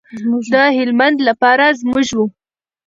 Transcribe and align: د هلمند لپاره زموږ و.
د 0.53 0.53
هلمند 0.77 1.17
لپاره 1.27 1.65
زموږ 1.79 2.07
و. 2.17 2.19